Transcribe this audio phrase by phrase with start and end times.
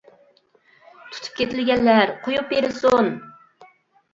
[1.17, 3.13] تۇتۇپ كېتىلگەنلەر قويۇپ بېرىلسۇن!